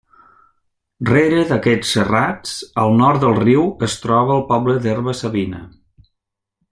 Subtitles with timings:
[1.09, 2.55] Rere d'aquests serrats,
[2.85, 5.63] al nord del riu, es troba el poble d'Herba-savina.